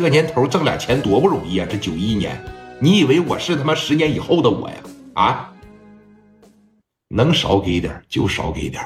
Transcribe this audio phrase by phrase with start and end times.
[0.00, 1.66] 这年头挣俩钱多不容易啊！
[1.68, 2.40] 这九一年，
[2.78, 4.76] 你以为我是他妈十年以后的我呀？
[5.14, 5.52] 啊，
[7.08, 8.80] 能少给点就少给点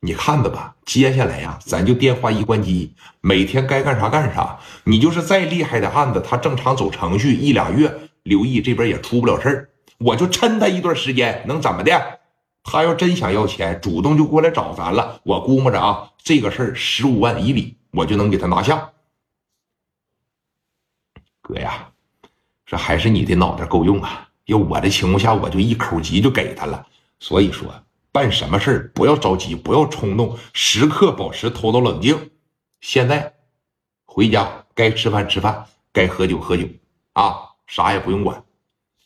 [0.00, 0.74] 你看着吧。
[0.84, 4.58] 接下来呀，咱就电话一关机，每天该干啥干啥。
[4.82, 9.68] 你就是再厉害的案子，他正常走程序一俩月，刘毅这边也出不了事儿。
[9.98, 12.18] 我就抻他一段时间，能怎么的？
[12.64, 15.20] 他要真想要钱，主动就过来找咱了。
[15.22, 18.90] 我估摸着啊，这个事儿十五万以里，我就能给他拿下。
[21.46, 21.88] 哥呀，
[22.66, 24.26] 这还是你的脑袋够用啊！
[24.46, 26.84] 要我的情况下，我就一口急就给他了。
[27.20, 27.72] 所以说，
[28.10, 32.32] 办什么事儿不要着急，不要冲动，时刻保持头脑冷静。
[32.80, 33.32] 现在
[34.06, 36.66] 回家，该吃饭吃饭，该喝酒喝酒
[37.12, 37.36] 啊，
[37.68, 38.42] 啥也不用管。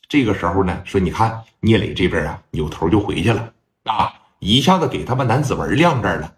[0.09, 3.53] 这个时候呢，说你看聂磊这边啊，扭头就回去了
[3.85, 6.33] 啊，一下子给他把南子文晾这儿了。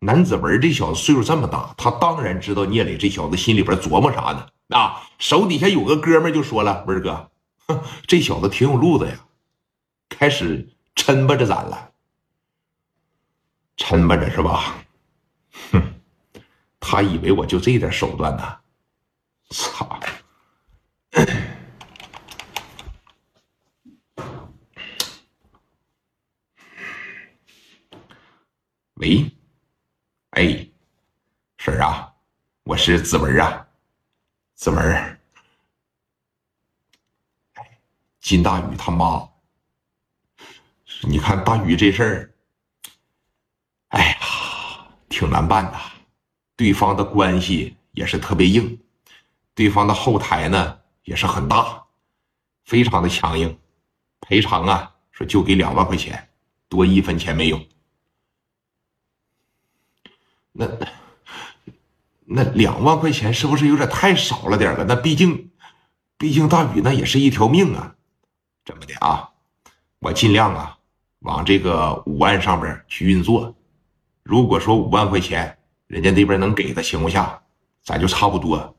[0.00, 4.46] 南子文这小子岁数这么大，他当然知道聂磊这小子心里边琢磨啥呢。
[4.68, 7.30] 啊，手底下有个哥们就说了：“文哥，
[8.06, 9.26] 这小子挺有路子呀，
[10.08, 11.92] 开始抻巴着咱了，
[13.76, 14.82] 抻巴着是吧？
[15.70, 16.00] 哼，
[16.80, 18.58] 他以为我就这点手段呢？
[19.50, 20.00] 操！
[28.94, 29.30] 喂，
[30.30, 30.66] 哎，
[31.58, 32.14] 婶儿啊，
[32.62, 33.60] 我是子文啊。”
[34.54, 35.20] 子文，
[38.20, 39.28] 金大宇他妈，
[41.02, 42.34] 你看大宇这事儿，
[43.88, 44.18] 哎呀，
[45.08, 45.78] 挺难办的。
[46.56, 48.80] 对方的关系也是特别硬，
[49.54, 51.84] 对方的后台呢也是很大，
[52.64, 53.58] 非常的强硬。
[54.20, 56.30] 赔偿啊，说就给两万块钱，
[56.68, 57.60] 多一分钱没有。
[60.52, 61.03] 那。
[62.36, 64.84] 那两万块钱是不是有点太少了点了？
[64.88, 65.52] 那毕竟，
[66.18, 67.94] 毕竟大宇那也是一条命啊！
[68.64, 69.30] 怎么的啊？
[70.00, 70.76] 我尽量啊，
[71.20, 73.54] 往这个五万上边去运作。
[74.24, 75.56] 如果说五万块钱
[75.86, 77.40] 人家那边能给的情况下，
[77.84, 78.74] 咱就差不多。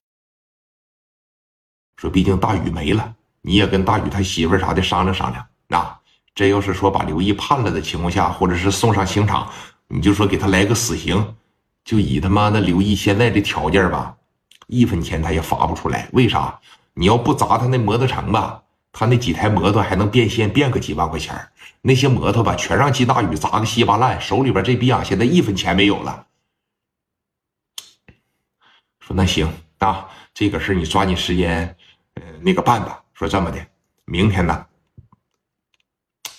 [1.95, 5.47] 说毕竟大宇没了，你也跟大宇他媳妇啥的商量商量。
[5.69, 5.97] 那
[6.33, 9.49] 这要是说把刘毅判了的情况下，或者是送上刑场，
[9.87, 11.35] 你就说给他来个死刑。
[11.85, 14.17] 就以他妈的刘毅现在这条件吧，
[14.65, 16.09] 一分钱他也发不出来。
[16.11, 16.59] 为啥？
[16.95, 21.49] 你要不砸他那摩托城吧，他那几台摩托还能变现，变个几万块钱。
[21.81, 26.25] 那些摩托吧，全让金大宇砸个稀巴烂，手里边这逼样现在一分钱没有了。
[28.99, 29.47] 说那行
[29.77, 31.75] 啊，这个事你抓紧时间，
[32.15, 33.03] 呃，那个办吧。
[33.13, 33.63] 说这么的，
[34.05, 34.65] 明天呢，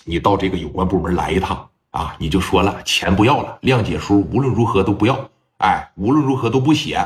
[0.03, 5.29] 你到这个有关部门来一趟啊，你就说了，钱不要了，谅解书无论如何都不要。
[5.57, 7.03] 哎，无论如何都不写。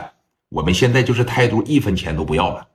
[0.49, 2.67] 我们现在就是态度，一分钱都不要了。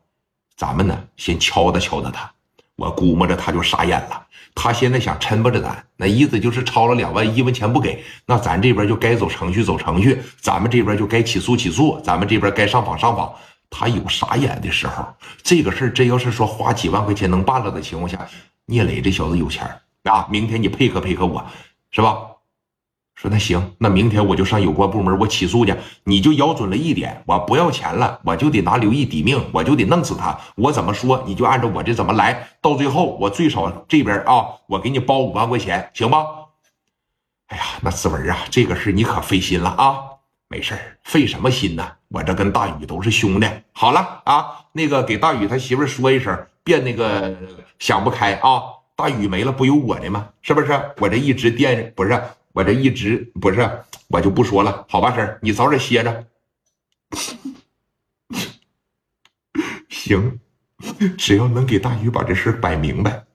[0.56, 2.32] 咱们呢，先敲打敲打他。
[2.76, 4.26] 我估摸着他就傻眼了。
[4.54, 8.02] 他现在想抻巴着咱，那意思就是超了两万，一分钱不给。
[8.24, 13.30] 那咱这边就该走程序走程序，咱们这边就该起诉起诉，咱们这边该上访上访。
[13.68, 15.06] 他有傻眼的时候。
[15.42, 18.26] 这个事儿真要是说花几万块钱能办了的情况下，
[18.64, 19.68] 聂磊这小子有钱
[20.04, 20.26] 啊。
[20.30, 21.44] 明天你配合配合我，
[21.90, 22.16] 是吧？
[23.16, 25.74] 说那行，那明天我就上有关部门，我起诉去。
[26.04, 30.38] 你就咬准了一点，我不要钱了，我就得拿刘毅抵命，我就得弄死他。
[30.54, 32.46] 我怎么说，你就按照我这怎么来。
[32.60, 36.26] 到最后，我最少这边啊，我给你包五万块钱，行吧？
[37.46, 39.96] 哎呀，那子文啊，这个事你可费心了啊。
[40.48, 41.90] 没事费什么心呢？
[42.08, 43.48] 我这跟大宇都是兄弟。
[43.72, 47.34] 好了啊，那个给大宇他媳妇说一声，别那个
[47.78, 48.62] 想不开啊。
[48.94, 50.28] 大宇没了，不有我的吗？
[50.42, 50.78] 是不是？
[50.98, 52.22] 我这一直惦着不是。
[52.56, 53.70] 我这一直不是，
[54.08, 56.26] 我就不说了，好吧，婶儿，你早点歇着。
[59.90, 60.40] 行，
[61.18, 63.25] 只要能给大鱼把这事摆明白。